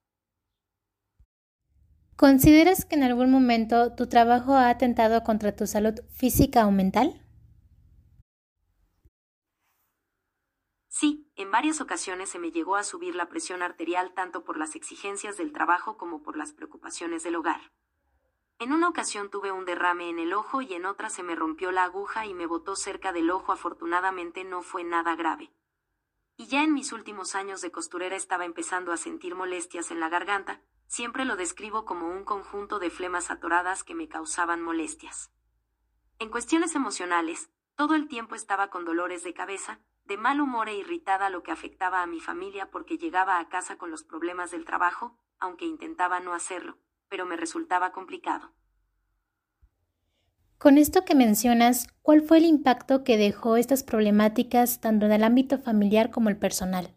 ¿Consideras 2.17 2.85
que 2.85 2.95
en 2.95 3.03
algún 3.03 3.31
momento 3.31 3.95
tu 3.95 4.09
trabajo 4.09 4.55
ha 4.55 4.69
atentado 4.69 5.23
contra 5.25 5.57
tu 5.57 5.67
salud 5.67 5.95
física 6.11 6.67
o 6.67 6.71
mental? 6.71 7.27
Sí, 10.89 11.22
en 11.37 11.51
varias 11.51 11.81
ocasiones 11.81 12.29
se 12.29 12.39
me 12.39 12.51
llegó 12.51 12.77
a 12.77 12.85
subir 12.85 13.15
la 13.15 13.29
presión 13.29 13.62
arterial 13.62 14.12
tanto 14.12 14.45
por 14.45 14.59
las 14.59 14.75
exigencias 14.75 15.37
del 15.37 15.53
trabajo 15.53 15.97
como 15.97 16.23
por 16.23 16.37
las 16.37 16.53
preocupaciones 16.53 17.23
del 17.23 17.37
hogar. 17.37 17.73
En 18.59 18.73
una 18.73 18.89
ocasión 18.89 19.31
tuve 19.31 19.51
un 19.51 19.65
derrame 19.65 20.09
en 20.11 20.19
el 20.19 20.35
ojo 20.35 20.62
y 20.62 20.75
en 20.75 20.87
otra 20.87 21.11
se 21.11 21.23
me 21.23 21.35
rompió 21.35 21.73
la 21.73 21.85
aguja 21.85 22.27
y 22.27 22.35
me 22.35 22.47
botó 22.47 22.77
cerca 22.77 23.12
del 23.12 23.31
ojo. 23.31 23.51
Afortunadamente 23.51 24.45
no 24.45 24.62
fue 24.62 24.85
nada 24.85 25.17
grave. 25.17 25.53
Y 26.37 26.47
ya 26.47 26.62
en 26.62 26.73
mis 26.73 26.93
últimos 26.93 27.35
años 27.35 27.61
de 27.61 27.73
costurera 27.73 28.15
estaba 28.15 28.45
empezando 28.45 28.93
a 28.93 28.97
sentir 28.97 29.35
molestias 29.35 29.91
en 29.91 30.01
la 30.01 30.09
garganta, 30.09 30.61
siempre 30.87 31.25
lo 31.25 31.37
describo 31.37 31.85
como 31.85 32.09
un 32.09 32.25
conjunto 32.25 32.79
de 32.79 32.91
flemas 32.91 33.31
atoradas 33.31 33.85
que 33.85 33.95
me 33.95 34.09
causaban 34.09 34.62
molestias. 34.62 35.33
En 36.19 36.31
cuestiones 36.31 36.75
emocionales, 36.75 37.51
todo 37.75 37.95
el 37.95 38.07
tiempo 38.07 38.35
estaba 38.35 38.69
con 38.69 38.85
dolores 38.85 39.25
de 39.25 39.35
cabeza, 39.35 39.81
de 40.05 40.17
mal 40.17 40.41
humor 40.41 40.69
e 40.69 40.75
irritada 40.77 41.31
lo 41.31 41.43
que 41.43 41.53
afectaba 41.53 42.03
a 42.03 42.07
mi 42.07 42.21
familia 42.21 42.71
porque 42.71 42.99
llegaba 42.99 43.39
a 43.39 43.49
casa 43.49 43.77
con 43.77 43.91
los 43.91 44.03
problemas 44.05 44.51
del 44.51 44.65
trabajo, 44.65 45.17
aunque 45.39 45.65
intentaba 45.65 46.21
no 46.21 46.35
hacerlo, 46.35 46.79
pero 47.09 47.27
me 47.27 47.37
resultaba 47.37 47.93
complicado. 47.93 48.53
Con 50.59 50.79
esto 50.79 51.05
que 51.05 51.17
mencionas, 51.17 51.89
¿cuál 52.03 52.23
fue 52.23 52.39
el 52.39 52.45
impacto 52.45 53.03
que 53.03 53.17
dejó 53.17 53.57
estas 53.57 53.83
problemáticas 53.83 54.81
tanto 54.81 55.07
en 55.07 55.13
el 55.13 55.25
ámbito 55.25 55.59
familiar 55.59 56.11
como 56.11 56.29
el 56.29 56.39
personal? 56.39 56.95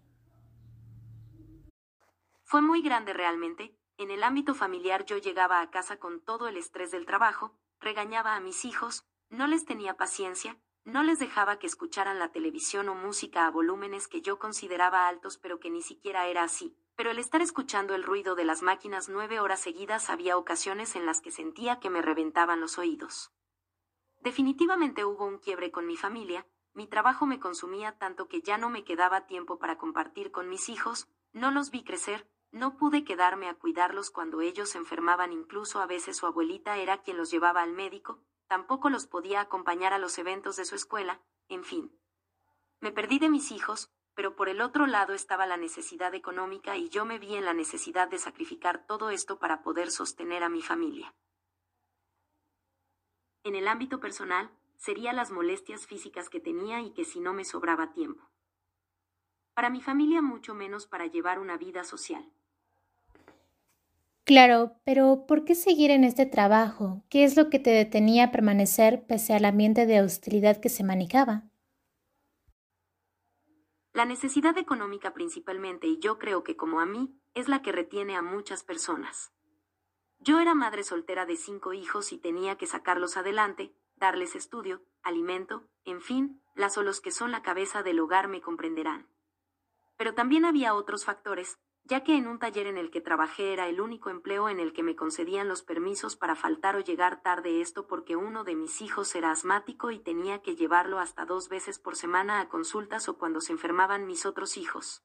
Fue 2.44 2.62
muy 2.62 2.84
grande 2.84 3.14
realmente. 3.14 3.76
En 3.98 4.12
el 4.12 4.24
ámbito 4.24 4.54
familiar 4.54 5.06
yo 5.06 5.18
llegaba 5.18 5.62
a 5.62 5.72
casa 5.72 5.98
con 5.98 6.24
todo 6.24 6.48
el 6.48 6.58
estrés 6.58 6.92
del 6.92 7.08
trabajo, 7.08 7.58
regañaba 7.80 8.36
a 8.36 8.40
mis 8.40 8.66
hijos, 8.66 9.04
no 9.30 9.48
les 9.48 9.66
tenía 9.66 9.98
paciencia, 9.98 10.60
no 10.86 11.01
les 11.01 11.18
dejaba 11.18 11.58
que 11.58 11.68
escucharan 11.68 12.20
la 12.20 12.32
televisión 12.32 12.88
o 12.89 12.96
música 12.96 13.48
a 13.48 13.51
volúmenes 13.51 14.08
que 14.08 14.22
yo 14.22 14.38
consideraba 14.38 15.08
altos 15.08 15.38
pero 15.38 15.60
que 15.60 15.72
ni 15.72 15.82
siquiera 15.82 16.27
era 16.27 16.44
así. 16.44 16.77
Pero 16.96 17.12
el 17.12 17.20
estar 17.20 17.42
escuchando 17.42 17.96
el 17.96 18.04
ruido 18.04 18.36
de 18.36 18.46
las 18.46 18.62
máquinas 18.62 19.10
nueve 19.10 19.39
horas 19.39 19.60
seguidas 19.60 20.10
había 20.10 20.38
ocasiones 20.38 20.96
en 20.96 21.06
las 21.06 21.20
que 21.22 21.32
sentía 21.32 21.80
que 21.80 21.89
me 21.89 22.01
reventaban 22.01 22.62
los 22.62 22.77
oídos. 22.77 23.34
Definitivamente 24.22 25.04
hubo 25.04 25.25
un 25.25 25.39
quiebre 25.39 25.72
con 25.72 25.86
mi 25.88 25.98
familia, 25.98 26.48
mi 26.74 26.88
trabajo 26.88 27.25
me 27.25 27.39
consumía 27.39 27.98
tanto 27.98 28.27
que 28.27 28.42
ya 28.42 28.58
no 28.58 28.70
me 28.70 28.84
quedaba 28.84 29.25
tiempo 29.25 29.58
para 29.60 29.77
compartir 29.77 30.32
con 30.32 30.50
mis 30.50 30.70
hijos, 30.70 31.08
no 31.34 31.51
los 31.51 31.72
vi 31.72 31.84
crecer, 31.84 32.30
no 32.51 32.77
pude 32.77 33.04
quedarme 33.04 33.50
a 33.50 33.56
cuidarlos 33.56 34.12
cuando 34.12 34.42
ellos 34.42 34.75
enfermaban, 34.75 35.34
incluso 35.34 35.82
a 35.82 35.88
veces 35.88 36.18
su 36.18 36.25
abuelita 36.25 36.77
era 36.77 37.01
quien 37.01 37.18
los 37.18 37.32
llevaba 37.32 37.62
al 37.62 37.74
médico, 37.74 38.22
tampoco 38.48 38.90
los 38.90 39.08
podía 39.08 39.42
acompañar 39.42 39.94
a 39.94 39.98
los 39.98 40.18
eventos 40.18 40.56
de 40.56 40.66
su 40.66 40.75
escuela, 40.75 41.22
en 41.50 41.64
fin. 41.64 41.98
Me 42.80 42.92
perdí 42.92 43.20
de 43.20 43.30
mis 43.30 43.52
hijos, 43.52 43.92
pero 44.14 44.36
por 44.36 44.50
el 44.50 44.62
otro 44.62 44.88
lado 44.88 45.14
estaba 45.14 45.46
la 45.46 45.58
necesidad 45.58 46.14
económica 46.14 46.78
y 46.78 46.90
yo 46.90 47.06
me 47.06 47.20
vi 47.20 47.36
en 47.36 47.46
la 47.46 47.54
necesidad 47.54 48.08
de 48.08 48.18
sacrificar 48.18 48.86
todo 48.88 49.10
esto 49.10 49.40
para 49.40 49.62
poder 49.62 49.92
sostener 49.92 50.44
a 50.44 50.50
mi 50.50 50.62
familia. 50.62 51.14
En 53.44 53.56
el 53.56 53.68
ámbito 53.68 54.00
personal, 54.00 54.50
sería 54.78 55.14
las 55.14 55.32
molestias 55.32 55.86
físicas 55.86 56.30
que 56.30 56.40
tenía 56.40 56.82
y 56.82 56.92
que 56.92 57.06
si 57.06 57.20
no 57.20 57.34
me 57.34 57.46
sobraba 57.46 57.92
tiempo. 57.92 58.30
Para 59.54 59.70
mi 59.70 59.82
familia 59.82 60.22
mucho 60.22 60.54
menos 60.54 60.88
para 60.88 61.06
llevar 61.06 61.40
una 61.40 61.58
vida 61.58 61.84
social. 61.84 62.32
Claro, 64.25 64.82
pero 64.84 65.27
¿por 65.27 65.46
qué 65.46 65.53
seguir 65.53 65.91
en 65.91 66.03
este 66.03 66.25
trabajo? 66.25 67.03
¿Qué 67.10 67.24
es 67.24 67.38
lo 67.38 67.51
que 67.51 67.60
te 67.60 67.70
detenía 67.70 68.25
a 68.25 68.32
permanecer 68.32 69.05
pese 69.05 69.36
al 69.36 69.46
ambiente 69.46 69.86
de 69.86 70.01
hostilidad 70.01 70.60
que 70.60 70.70
se 70.70 70.84
manejaba? 70.84 71.44
La 73.94 74.05
necesidad 74.05 74.58
económica 74.58 75.13
principalmente, 75.13 75.86
y 75.86 76.00
yo 76.00 76.17
creo 76.17 76.44
que 76.44 76.58
como 76.58 76.79
a 76.79 76.88
mí, 76.88 77.15
es 77.36 77.48
la 77.48 77.62
que 77.62 77.72
retiene 77.72 78.15
a 78.15 78.24
muchas 78.24 78.63
personas. 78.63 79.32
Yo 80.17 80.39
era 80.39 80.55
madre 80.55 80.84
soltera 80.84 81.27
de 81.27 81.36
cinco 81.36 81.74
hijos 81.74 82.12
y 82.12 82.17
tenía 82.17 82.58
que 82.58 82.65
sacarlos 82.65 83.17
adelante, 83.17 83.75
darles 83.96 84.36
estudio, 84.36 84.82
alimento, 85.03 85.70
en 85.84 86.01
fin, 86.01 86.41
las 86.55 86.79
o 86.79 86.84
los 86.84 87.00
que 87.00 87.12
son 87.12 87.32
la 87.32 87.44
cabeza 87.44 87.84
del 87.84 88.00
hogar 88.00 88.27
me 88.27 88.41
comprenderán. 88.41 89.08
Pero 89.98 90.15
también 90.15 90.46
había 90.46 90.74
otros 90.74 91.05
factores, 91.05 91.60
ya 91.88 92.04
que 92.04 92.18
en 92.18 92.27
un 92.27 92.39
taller 92.39 92.65
en 92.65 92.77
el 92.77 92.89
que 92.89 93.00
trabajé 93.00 93.54
era 93.54 93.68
el 93.68 93.80
único 93.80 94.10
empleo 94.10 94.50
en 94.50 94.60
el 94.60 94.74
que 94.74 94.82
me 94.82 94.96
concedían 94.96 95.48
los 95.48 95.62
permisos 95.62 96.15
para 96.15 96.36
faltar 96.36 96.75
o 96.75 96.80
llegar 96.80 97.22
tarde 97.22 97.62
esto 97.62 97.86
porque 97.86 98.15
uno 98.15 98.44
de 98.44 98.56
mis 98.56 98.82
hijos 98.82 99.13
era 99.13 99.30
asmático 99.30 99.92
y 99.92 100.00
tenía 100.00 100.42
que 100.42 100.56
llevarlo 100.56 101.00
hasta 101.00 101.25
dos 101.25 101.48
veces 101.48 101.77
por 101.77 101.96
semana 101.96 102.39
a 102.39 102.50
consultas 102.50 103.08
o 103.08 103.20
cuando 103.20 103.39
se 103.39 103.51
enfermaban 103.51 104.08
mis 104.08 104.25
otros 104.25 104.58
hijos. 104.58 105.04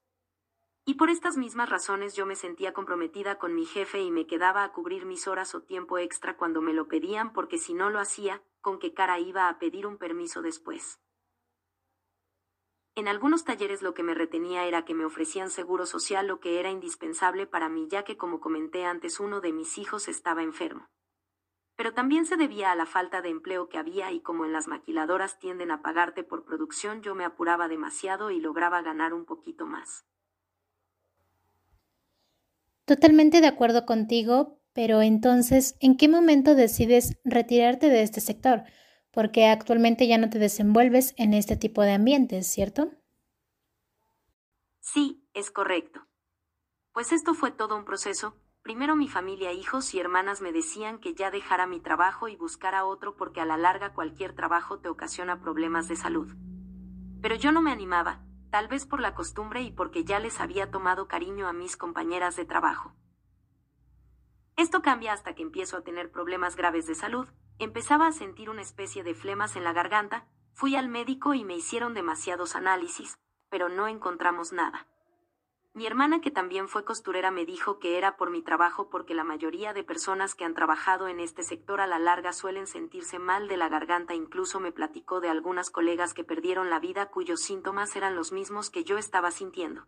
Y 0.87 0.95
por 0.95 1.11
estas 1.11 1.37
mismas 1.37 1.69
razones 1.69 2.17
yo 2.17 2.25
me 2.25 2.35
sentía 2.35 2.73
comprometida 2.73 3.39
con 3.39 3.55
mi 3.55 3.67
jefe 3.67 4.01
y 4.01 4.11
me 4.11 4.27
quedaba 4.27 4.65
a 4.65 4.73
cubrir 4.73 5.05
mis 5.05 5.29
horas 5.29 5.55
o 5.55 5.63
tiempo 5.63 5.99
extra 5.99 6.39
cuando 6.39 6.63
me 6.63 6.73
lo 6.73 6.89
pedían 6.89 7.35
porque 7.35 7.59
si 7.59 7.75
no 7.75 7.91
lo 7.91 8.01
hacía, 8.01 8.43
con 8.63 8.79
qué 8.79 8.95
cara 8.95 9.19
iba 9.19 9.51
a 9.51 9.59
pedir 9.59 9.87
un 9.87 9.99
permiso 9.99 10.41
después. 10.41 10.99
En 13.01 13.09
algunos 13.09 13.45
talleres 13.45 13.81
lo 13.81 13.95
que 13.95 14.03
me 14.03 14.13
retenía 14.13 14.67
era 14.67 14.85
que 14.85 14.93
me 14.93 15.07
ofrecían 15.07 15.49
seguro 15.49 15.87
social 15.87 16.27
lo 16.27 16.39
que 16.39 16.61
era 16.61 16.71
indispensable 16.71 17.47
para 17.47 17.71
mí 17.71 17.89
ya 17.91 18.05
que 18.05 18.19
como 18.19 18.41
comenté 18.41 18.85
antes 18.85 19.21
uno 19.21 19.41
de 19.41 19.55
mis 19.55 19.79
hijos 19.79 20.07
estaba 20.07 20.43
enfermo. 20.43 20.87
Pero 21.77 21.95
también 21.95 22.27
se 22.27 22.37
debía 22.37 22.71
a 22.71 22.75
la 22.75 22.85
falta 22.85 23.23
de 23.23 23.31
empleo 23.31 23.71
que 23.71 23.79
había 23.79 24.13
y 24.13 24.21
como 24.21 24.45
en 24.45 24.53
las 24.53 24.69
maquiladoras 24.69 25.39
tienden 25.39 25.71
a 25.71 25.81
pagarte 25.81 26.25
por 26.25 26.45
producción 26.45 27.01
yo 27.01 27.15
me 27.15 27.25
apuraba 27.25 27.69
demasiado 27.69 28.31
y 28.31 28.39
lograba 28.39 28.83
ganar 28.83 29.15
un 29.15 29.25
poquito 29.25 29.65
más. 29.65 30.05
Totalmente 32.85 33.41
de 33.41 33.47
acuerdo 33.47 33.87
contigo, 33.87 34.61
pero 34.75 35.01
entonces, 35.01 35.75
¿en 35.81 35.97
qué 35.97 36.07
momento 36.11 36.55
decides 36.55 37.19
retirarte 37.25 37.89
de 37.89 38.03
este 38.03 38.21
sector? 38.21 38.65
Porque 39.13 39.47
actualmente 39.47 40.07
ya 40.07 40.19
no 40.19 40.31
te 40.31 40.39
desenvuelves 40.39 41.15
en 41.17 41.35
este 41.35 41.57
tipo 41.57 41.83
de 41.83 41.93
ambientes, 41.93 42.47
¿cierto? 42.47 42.91
Sí, 44.81 45.27
es 45.35 45.51
correcto. 45.51 46.07
Pues 46.93 47.13
esto 47.13 47.35
fue 47.35 47.51
todo 47.51 47.77
un 47.77 47.85
proceso. 47.85 48.37
Primero 48.63 48.95
mi 48.95 49.09
familia, 49.09 49.53
hijos 49.53 49.95
y 49.95 50.01
hermanas 50.01 50.41
me 50.41 50.53
decían 50.53 50.99
que 50.99 51.15
ya 51.15 51.31
dejara 51.31 51.67
mi 51.67 51.81
trabajo 51.81 52.29
y 52.29 52.37
buscara 52.37 52.85
otro 52.85 53.17
porque 53.17 53.41
a 53.41 53.47
la 53.47 53.57
larga 53.57 53.95
cualquier 53.95 54.35
trabajo 54.35 54.81
te 54.81 54.89
ocasiona 54.89 55.41
problemas 55.41 55.89
de 55.89 55.97
salud. 55.97 56.35
Pero 57.23 57.37
yo 57.37 57.53
no 57.53 57.63
me 57.63 57.73
animaba, 57.73 58.23
tal 58.51 58.69
vez 58.69 58.87
por 58.87 59.01
la 59.01 59.15
costumbre 59.15 59.63
y 59.63 59.73
porque 59.73 60.05
ya 60.05 60.19
les 60.19 60.41
había 60.41 60.71
tomado 60.71 61.09
cariño 61.09 61.49
a 61.49 61.53
mis 61.53 61.77
compañeras 61.77 62.37
de 62.37 62.45
trabajo. 62.45 62.95
Esto 64.57 64.83
cambia 64.83 65.15
hasta 65.15 65.35
que 65.35 65.43
empiezo 65.43 65.79
a 65.79 65.83
tener 65.83 66.11
problemas 66.11 66.55
graves 66.55 66.87
de 66.87 66.95
salud, 66.95 67.29
Empezaba 67.61 68.07
a 68.07 68.13
sentir 68.13 68.49
una 68.49 68.63
especie 68.63 69.03
de 69.03 69.15
flemas 69.15 69.55
en 69.55 69.65
la 69.65 69.75
garganta, 69.75 70.25
fui 70.55 70.77
al 70.77 70.89
médico 70.89 71.35
y 71.35 71.45
me 71.45 71.55
hicieron 71.55 71.93
demasiados 71.93 72.57
análisis, 72.57 73.19
pero 73.51 73.69
no 73.69 73.87
encontramos 73.87 74.55
nada. 74.55 74.87
Mi 75.75 75.87
hermana, 75.87 76.23
que 76.23 76.31
también 76.31 76.69
fue 76.69 76.87
costurera, 76.87 77.31
me 77.31 77.45
dijo 77.45 77.79
que 77.79 77.99
era 77.99 78.17
por 78.17 78.31
mi 78.31 78.41
trabajo 78.41 78.89
porque 78.89 79.15
la 79.15 79.25
mayoría 79.25 79.75
de 79.75 79.85
personas 79.85 80.35
que 80.35 80.47
han 80.47 80.55
trabajado 80.55 81.07
en 81.07 81.21
este 81.21 81.43
sector 81.43 81.83
a 81.83 81.87
la 81.87 81.99
larga 81.99 82.33
suelen 82.33 82.67
sentirse 82.67 83.19
mal 83.19 83.47
de 83.47 83.59
la 83.59 83.69
garganta. 83.69 84.15
Incluso 84.15 84.59
me 84.59 84.73
platicó 84.73 85.21
de 85.21 85.29
algunas 85.29 85.69
colegas 85.69 86.15
que 86.15 86.25
perdieron 86.25 86.71
la 86.71 86.81
vida 86.81 87.11
cuyos 87.11 87.43
síntomas 87.43 87.95
eran 87.95 88.17
los 88.17 88.33
mismos 88.33 88.71
que 88.71 88.85
yo 88.85 88.97
estaba 88.97 89.31
sintiendo. 89.31 89.87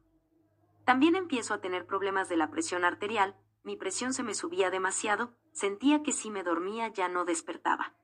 También 0.85 1.17
empiezo 1.17 1.55
a 1.55 1.63
tener 1.63 1.87
problemas 1.87 2.29
de 2.29 2.37
la 2.37 2.51
presión 2.51 2.85
arterial, 2.85 3.35
mi 3.65 3.77
presión 3.77 4.13
se 4.13 4.23
me 4.23 4.35
subía 4.35 4.71
demasiado, 4.71 5.35
sentía 5.53 6.03
que 6.03 6.13
si 6.13 6.31
me 6.31 6.43
dormía 6.43 6.89
ya 6.89 7.09
no 7.09 7.25
despertaba. 7.25 7.95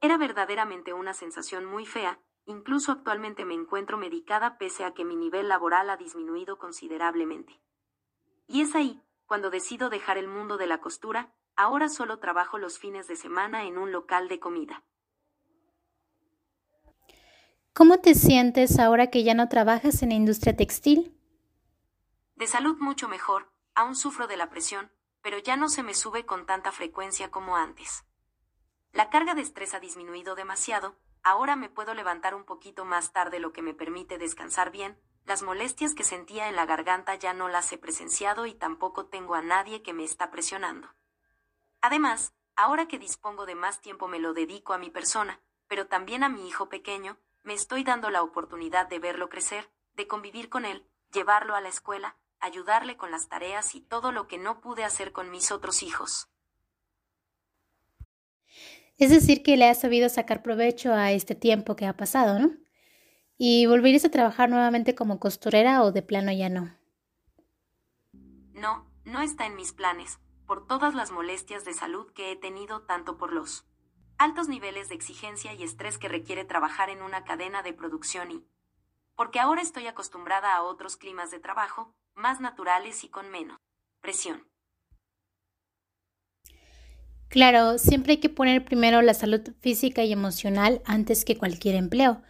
Era 0.00 0.18
verdaderamente 0.18 0.92
una 0.92 1.14
sensación 1.14 1.64
muy 1.64 1.86
fea, 1.86 2.20
incluso 2.44 2.92
actualmente 2.92 3.44
me 3.44 3.54
encuentro 3.54 3.96
medicada 3.96 4.58
pese 4.58 4.84
a 4.84 4.92
que 4.92 5.04
mi 5.04 5.16
nivel 5.16 5.48
laboral 5.48 5.90
ha 5.90 5.96
disminuido 5.96 6.58
considerablemente. 6.58 7.60
Y 8.46 8.60
es 8.60 8.74
ahí, 8.74 9.02
cuando 9.26 9.50
decido 9.50 9.88
dejar 9.88 10.18
el 10.18 10.28
mundo 10.28 10.56
de 10.58 10.66
la 10.66 10.80
costura, 10.80 11.34
ahora 11.56 11.88
solo 11.88 12.18
trabajo 12.18 12.58
los 12.58 12.78
fines 12.78 13.08
de 13.08 13.16
semana 13.16 13.64
en 13.64 13.78
un 13.78 13.90
local 13.90 14.28
de 14.28 14.38
comida. 14.38 14.84
¿Cómo 17.72 17.98
te 17.98 18.14
sientes 18.14 18.78
ahora 18.78 19.08
que 19.08 19.24
ya 19.24 19.34
no 19.34 19.48
trabajas 19.48 20.02
en 20.02 20.10
la 20.10 20.14
industria 20.14 20.56
textil? 20.56 21.15
De 22.36 22.46
salud 22.46 22.76
mucho 22.78 23.08
mejor, 23.08 23.50
aún 23.74 23.96
sufro 23.96 24.26
de 24.26 24.36
la 24.36 24.50
presión, 24.50 24.92
pero 25.22 25.38
ya 25.38 25.56
no 25.56 25.70
se 25.70 25.82
me 25.82 25.94
sube 25.94 26.26
con 26.26 26.44
tanta 26.44 26.70
frecuencia 26.70 27.30
como 27.30 27.56
antes. 27.56 28.04
La 28.92 29.08
carga 29.08 29.34
de 29.34 29.40
estrés 29.40 29.72
ha 29.72 29.80
disminuido 29.80 30.34
demasiado, 30.34 30.96
ahora 31.22 31.56
me 31.56 31.70
puedo 31.70 31.94
levantar 31.94 32.34
un 32.34 32.44
poquito 32.44 32.84
más 32.84 33.12
tarde 33.12 33.40
lo 33.40 33.52
que 33.52 33.62
me 33.62 33.72
permite 33.72 34.18
descansar 34.18 34.70
bien, 34.70 35.00
las 35.24 35.42
molestias 35.42 35.94
que 35.94 36.04
sentía 36.04 36.48
en 36.48 36.56
la 36.56 36.66
garganta 36.66 37.14
ya 37.14 37.32
no 37.32 37.48
las 37.48 37.72
he 37.72 37.78
presenciado 37.78 38.44
y 38.44 38.54
tampoco 38.54 39.06
tengo 39.06 39.34
a 39.34 39.42
nadie 39.42 39.82
que 39.82 39.94
me 39.94 40.04
está 40.04 40.30
presionando. 40.30 40.94
Además, 41.80 42.34
ahora 42.54 42.86
que 42.86 42.98
dispongo 42.98 43.46
de 43.46 43.54
más 43.54 43.80
tiempo 43.80 44.08
me 44.08 44.20
lo 44.20 44.34
dedico 44.34 44.74
a 44.74 44.78
mi 44.78 44.90
persona, 44.90 45.40
pero 45.68 45.86
también 45.86 46.22
a 46.22 46.28
mi 46.28 46.46
hijo 46.46 46.68
pequeño, 46.68 47.18
me 47.42 47.54
estoy 47.54 47.82
dando 47.82 48.10
la 48.10 48.22
oportunidad 48.22 48.88
de 48.88 48.98
verlo 48.98 49.30
crecer, 49.30 49.70
de 49.94 50.06
convivir 50.06 50.48
con 50.50 50.64
él, 50.64 50.86
llevarlo 51.12 51.56
a 51.56 51.60
la 51.60 51.68
escuela, 51.68 52.16
ayudarle 52.40 52.96
con 52.96 53.10
las 53.10 53.28
tareas 53.28 53.74
y 53.74 53.80
todo 53.80 54.12
lo 54.12 54.26
que 54.28 54.38
no 54.38 54.60
pude 54.60 54.84
hacer 54.84 55.12
con 55.12 55.30
mis 55.30 55.50
otros 55.50 55.82
hijos. 55.82 56.28
Es 58.98 59.10
decir, 59.10 59.42
que 59.42 59.56
le 59.56 59.68
has 59.68 59.80
sabido 59.80 60.08
sacar 60.08 60.42
provecho 60.42 60.94
a 60.94 61.12
este 61.12 61.34
tiempo 61.34 61.76
que 61.76 61.86
ha 61.86 61.96
pasado, 61.96 62.38
¿no? 62.38 62.52
¿Y 63.36 63.66
volverías 63.66 64.06
a 64.06 64.10
trabajar 64.10 64.48
nuevamente 64.48 64.94
como 64.94 65.20
costurera 65.20 65.82
o 65.82 65.92
de 65.92 66.02
plano 66.02 66.32
ya 66.32 66.48
no? 66.48 66.74
No, 68.54 68.90
no 69.04 69.20
está 69.20 69.44
en 69.44 69.56
mis 69.56 69.72
planes, 69.72 70.18
por 70.46 70.66
todas 70.66 70.94
las 70.94 71.10
molestias 71.10 71.64
de 71.66 71.74
salud 71.74 72.10
que 72.12 72.32
he 72.32 72.36
tenido 72.36 72.82
tanto 72.82 73.18
por 73.18 73.32
los 73.32 73.66
altos 74.16 74.48
niveles 74.48 74.88
de 74.88 74.94
exigencia 74.94 75.52
y 75.52 75.62
estrés 75.62 75.98
que 75.98 76.08
requiere 76.08 76.46
trabajar 76.46 76.88
en 76.88 77.02
una 77.02 77.24
cadena 77.24 77.62
de 77.62 77.74
producción 77.74 78.30
y 78.30 78.46
porque 79.14 79.40
ahora 79.40 79.62
estoy 79.62 79.86
acostumbrada 79.86 80.54
a 80.54 80.62
otros 80.62 80.96
climas 80.96 81.30
de 81.30 81.40
trabajo, 81.40 81.94
más 82.16 82.40
naturales 82.40 83.04
y 83.04 83.08
con 83.08 83.30
menos 83.30 83.58
presión. 84.00 84.46
Claro, 87.28 87.78
siempre 87.78 88.12
hay 88.12 88.18
que 88.18 88.28
poner 88.28 88.64
primero 88.64 89.02
la 89.02 89.14
salud 89.14 89.42
física 89.60 90.04
y 90.04 90.12
emocional 90.12 90.80
antes 90.84 91.24
que 91.24 91.36
cualquier 91.36 91.74
empleo. 91.74 92.22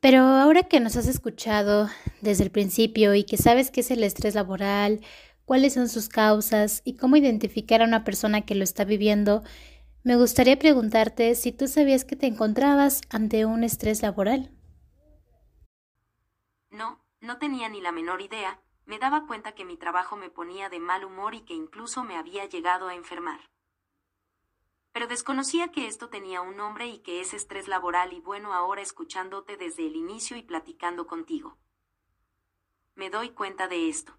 Pero 0.00 0.20
ahora 0.20 0.64
que 0.64 0.80
nos 0.80 0.96
has 0.96 1.06
escuchado 1.06 1.88
desde 2.20 2.44
el 2.44 2.50
principio 2.50 3.14
y 3.14 3.24
que 3.24 3.36
sabes 3.36 3.70
qué 3.70 3.80
es 3.80 3.90
el 3.90 4.02
estrés 4.02 4.34
laboral, 4.34 5.00
cuáles 5.44 5.74
son 5.74 5.88
sus 5.88 6.08
causas 6.08 6.82
y 6.84 6.96
cómo 6.96 7.16
identificar 7.16 7.82
a 7.82 7.86
una 7.86 8.04
persona 8.04 8.42
que 8.42 8.54
lo 8.54 8.64
está 8.64 8.84
viviendo, 8.84 9.42
me 10.02 10.16
gustaría 10.16 10.58
preguntarte 10.58 11.34
si 11.34 11.52
tú 11.52 11.68
sabías 11.68 12.04
que 12.04 12.16
te 12.16 12.26
encontrabas 12.26 13.02
ante 13.10 13.44
un 13.44 13.64
estrés 13.64 14.02
laboral. 14.02 14.50
No, 16.70 17.04
no 17.20 17.38
tenía 17.38 17.68
ni 17.68 17.80
la 17.80 17.92
menor 17.92 18.22
idea, 18.22 18.60
me 18.86 18.98
daba 19.00 19.26
cuenta 19.26 19.52
que 19.52 19.64
mi 19.64 19.76
trabajo 19.76 20.16
me 20.16 20.30
ponía 20.30 20.68
de 20.68 20.78
mal 20.78 21.04
humor 21.04 21.34
y 21.34 21.40
que 21.40 21.54
incluso 21.54 22.04
me 22.04 22.16
había 22.16 22.46
llegado 22.46 22.88
a 22.88 22.94
enfermar. 22.94 23.40
Pero 24.92 25.08
desconocía 25.08 25.72
que 25.72 25.88
esto 25.88 26.08
tenía 26.08 26.40
un 26.40 26.56
nombre 26.56 26.86
y 26.86 27.00
que 27.00 27.20
es 27.20 27.34
estrés 27.34 27.68
laboral 27.68 28.12
y 28.12 28.20
bueno 28.20 28.54
ahora 28.54 28.80
escuchándote 28.80 29.56
desde 29.56 29.86
el 29.86 29.96
inicio 29.96 30.36
y 30.36 30.42
platicando 30.42 31.06
contigo. 31.06 31.58
Me 32.94 33.10
doy 33.10 33.30
cuenta 33.30 33.68
de 33.68 33.88
esto. 33.88 34.16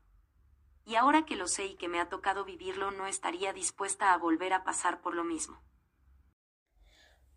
Y 0.86 0.95
ahora 0.95 1.25
que 1.25 1.36
lo 1.36 1.47
sé 1.47 1.65
y 1.65 1.75
que 1.75 1.88
me 1.88 2.00
ha 2.00 2.09
tocado 2.09 2.45
vivirlo 2.45 2.91
no 2.91 3.07
estaría 3.07 3.53
dispuesta 3.53 4.13
a 4.13 4.17
volver 4.17 4.53
a 4.53 4.63
pasar 4.63 5.01
por 5.01 5.15
lo 5.15 5.24
mismo. 5.24 5.59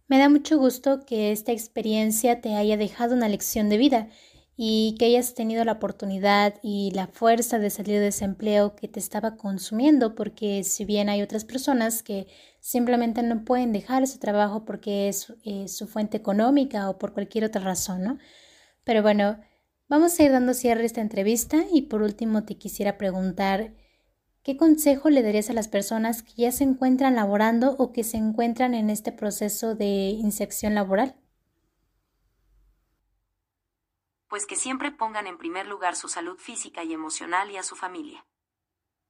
Me 0.06 0.18
da 0.18 0.28
mucho 0.28 0.58
gusto 0.58 1.06
que 1.06 1.30
esta 1.30 1.52
experiencia 1.52 2.40
te 2.40 2.56
haya 2.56 2.76
dejado 2.76 3.14
una 3.14 3.28
lección 3.28 3.68
de 3.68 3.78
vida 3.78 4.10
y 4.56 4.94
que 4.98 5.06
hayas 5.06 5.34
tenido 5.34 5.64
la 5.64 5.72
oportunidad 5.72 6.54
y 6.62 6.90
la 6.92 7.06
fuerza 7.06 7.58
de 7.58 7.70
salir 7.70 7.98
de 7.98 8.08
ese 8.08 8.24
empleo 8.24 8.76
que 8.76 8.88
te 8.88 9.00
estaba 9.00 9.36
consumiendo, 9.36 10.14
porque 10.14 10.64
si 10.64 10.84
bien 10.84 11.08
hay 11.08 11.22
otras 11.22 11.44
personas 11.44 12.02
que 12.02 12.26
simplemente 12.60 13.22
no 13.22 13.44
pueden 13.44 13.72
dejar 13.72 14.02
ese 14.02 14.18
trabajo 14.18 14.64
porque 14.64 15.08
es 15.08 15.32
eh, 15.44 15.68
su 15.68 15.86
fuente 15.86 16.18
económica 16.18 16.90
o 16.90 16.98
por 16.98 17.14
cualquier 17.14 17.44
otra 17.44 17.62
razón, 17.62 18.02
¿no? 18.02 18.18
Pero 18.84 19.02
bueno, 19.02 19.40
vamos 19.88 20.18
a 20.18 20.22
ir 20.24 20.32
dando 20.32 20.52
cierre 20.54 20.82
a 20.82 20.86
esta 20.86 21.00
entrevista 21.00 21.64
y 21.72 21.82
por 21.82 22.02
último 22.02 22.44
te 22.44 22.58
quisiera 22.58 22.98
preguntar, 22.98 23.72
¿qué 24.42 24.56
consejo 24.56 25.10
le 25.10 25.22
darías 25.22 25.50
a 25.50 25.54
las 25.54 25.68
personas 25.68 26.22
que 26.22 26.32
ya 26.36 26.52
se 26.52 26.64
encuentran 26.64 27.14
laborando 27.16 27.76
o 27.78 27.92
que 27.92 28.04
se 28.04 28.18
encuentran 28.18 28.74
en 28.74 28.90
este 28.90 29.12
proceso 29.12 29.74
de 29.74 30.10
inserción 30.10 30.74
laboral? 30.74 31.14
Pues 34.30 34.46
que 34.46 34.54
siempre 34.54 34.92
pongan 34.92 35.26
en 35.26 35.36
primer 35.36 35.66
lugar 35.66 35.96
su 35.96 36.08
salud 36.08 36.38
física 36.38 36.84
y 36.84 36.92
emocional 36.92 37.50
y 37.50 37.56
a 37.56 37.64
su 37.64 37.74
familia. 37.74 38.24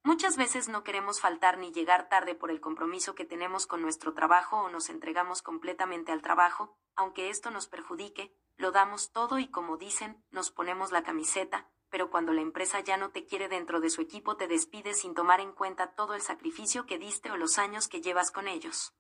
Muchas 0.03 0.39
veces 0.39 0.69
no 0.69 0.83
queremos 0.83 1.21
faltar 1.21 1.59
ni 1.59 1.73
llegar 1.73 2.09
tarde 2.09 2.35
por 2.35 2.51
el 2.51 2.63
compromiso 2.63 3.15
que 3.15 3.27
tenemos 3.27 3.67
con 3.67 3.83
nuestro 3.83 4.15
trabajo 4.15 4.57
o 4.57 4.71
nos 4.71 4.89
entregamos 4.89 5.43
completamente 5.43 6.11
al 6.11 6.23
trabajo, 6.23 6.75
aunque 6.97 7.29
esto 7.29 7.51
nos 7.51 7.69
perjudique, 7.69 8.35
lo 8.57 8.73
damos 8.73 9.13
todo 9.13 9.39
y 9.39 9.49
como 9.49 9.77
dicen, 9.77 10.25
nos 10.31 10.51
ponemos 10.51 10.91
la 10.91 11.03
camiseta, 11.03 11.69
pero 11.91 12.11
cuando 12.11 12.33
la 12.33 12.41
empresa 12.41 12.81
ya 12.81 12.97
no 12.97 13.11
te 13.11 13.27
quiere 13.27 13.49
dentro 13.49 13.81
de 13.81 13.91
su 13.91 14.01
equipo 14.01 14.39
te 14.39 14.49
despide 14.49 14.95
sin 14.95 15.15
tomar 15.15 15.41
en 15.41 15.53
cuenta 15.53 15.95
todo 15.95 16.15
el 16.15 16.23
sacrificio 16.23 16.87
que 16.87 16.99
diste 16.99 17.31
o 17.31 17.37
los 17.37 17.59
años 17.59 17.89
que 17.89 18.01
llevas 18.01 18.31
con 18.31 18.49
ellos. 18.49 18.95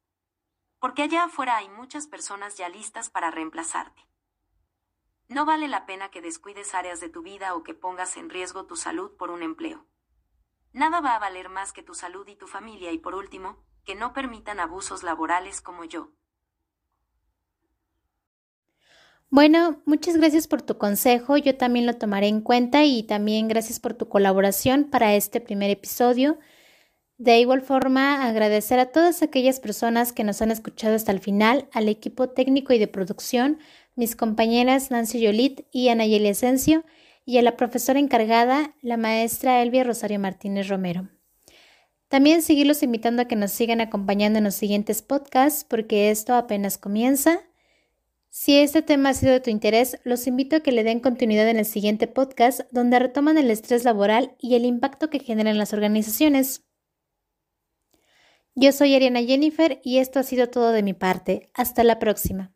Porque 0.81 1.01
allá 1.01 1.25
afuera 1.25 1.57
hay 1.57 1.71
muchas 1.71 2.07
personas 2.07 2.59
ya 2.59 2.69
listas 2.69 3.09
para 3.09 3.31
reemplazarte. 3.31 4.10
No 5.31 5.45
vale 5.45 5.69
la 5.69 5.87
pena 5.87 6.11
que 6.11 6.21
descuides 6.21 6.75
áreas 6.75 6.99
de 6.99 7.09
tu 7.09 7.23
vida 7.23 7.55
o 7.55 7.63
que 7.63 7.73
pongas 7.73 8.17
en 8.17 8.31
riesgo 8.31 8.67
tu 8.67 8.75
salud 8.75 9.13
por 9.17 9.31
un 9.31 9.45
empleo. 9.45 9.87
Nada 10.73 11.01
va 11.01 11.15
a 11.15 11.21
valer 11.21 11.49
más 11.49 11.73
que 11.73 11.85
tu 11.85 11.95
salud 11.95 12.27
y 12.27 12.35
tu 12.35 12.49
familia 12.49 12.91
y 12.91 12.99
por 12.99 13.15
último, 13.15 13.65
que 13.85 13.95
no 13.95 14.13
permitan 14.13 14.59
abusos 14.59 15.05
laborales 15.05 15.61
como 15.61 15.85
yo. 15.85 16.11
Bueno, 19.29 19.81
muchas 19.85 20.17
gracias 20.17 20.49
por 20.49 20.63
tu 20.63 20.79
consejo, 20.79 21.37
yo 21.37 21.57
también 21.57 21.87
lo 21.87 21.95
tomaré 21.97 22.27
en 22.27 22.41
cuenta 22.41 22.83
y 22.83 23.05
también 23.05 23.47
gracias 23.47 23.79
por 23.79 23.95
tu 23.95 24.09
colaboración 24.09 24.91
para 24.91 25.15
este 25.15 25.41
primer 25.41 25.71
episodio. 25.71 26.41
De 27.19 27.39
igual 27.39 27.61
forma, 27.61 28.27
agradecer 28.27 28.81
a 28.81 28.93
todas 28.93 29.23
aquellas 29.23 29.61
personas 29.61 30.15
que 30.15 30.25
nos 30.25 30.41
han 30.41 30.51
escuchado 30.51 30.97
hasta 30.97 31.13
el 31.13 31.21
final, 31.21 31.69
al 31.71 31.89
equipo 31.89 32.31
técnico 32.31 32.73
y 32.73 32.79
de 32.79 32.89
producción, 32.89 33.59
mis 33.97 34.17
compañeras 34.17 34.91
Nancy 34.91 35.21
Yolit 35.21 35.63
y 35.73 35.89
Anayeli 35.89 36.29
Asensio, 36.29 36.85
y 37.25 37.39
a 37.39 37.43
la 37.43 37.57
profesora 37.57 38.01
encargada, 38.01 38.75
la 38.83 38.97
maestra 38.97 39.63
Elvia 39.63 39.85
Rosario 39.85 40.19
Martínez 40.19 40.69
Romero. 40.69 41.09
También 42.09 42.43
seguirlos 42.43 42.83
invitando 42.83 43.23
a 43.23 43.27
que 43.27 43.37
nos 43.37 43.53
sigan 43.53 43.81
acompañando 43.81 44.39
en 44.39 44.45
los 44.45 44.57
siguientes 44.57 45.01
podcasts, 45.01 45.65
porque 45.65 46.11
esto 46.11 46.35
apenas 46.35 46.77
comienza. 46.77 47.41
Si 48.31 48.57
este 48.57 48.83
tema 48.83 49.11
ha 49.11 49.15
sido 49.15 49.33
de 49.33 49.41
tu 49.41 49.51
interés, 49.51 50.01
los 50.03 50.27
invito 50.27 50.57
a 50.57 50.61
que 50.61 50.73
le 50.73 50.83
den 50.83 50.99
continuidad 50.99 51.49
en 51.49 51.59
el 51.59 51.67
siguiente 51.67 52.09
podcast, 52.09 52.63
donde 52.73 52.99
retoman 52.99 53.39
el 53.39 53.51
estrés 53.51 53.85
laboral 53.85 54.35
y 54.41 54.57
el 54.57 54.65
impacto 54.65 55.09
que 55.09 55.21
generan 55.21 55.59
las 55.59 55.73
organizaciones. 55.73 56.65
Yo 58.57 58.73
soy 58.73 58.95
Ariana 58.95 59.23
Jennifer 59.23 59.81
y 59.85 59.99
esto 59.99 60.19
ha 60.19 60.25
sido 60.25 60.49
todo 60.49 60.73
de 60.73 60.83
mi 60.83 60.95
parte. 60.95 61.51
Hasta 61.55 61.85
la 61.85 62.01
próxima. 62.01 62.53